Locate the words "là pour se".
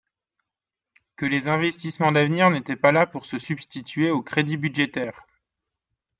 2.91-3.37